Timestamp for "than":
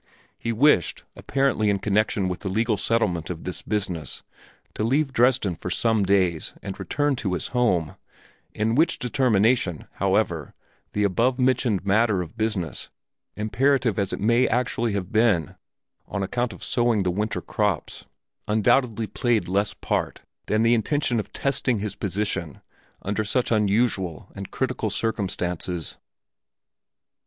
20.47-20.63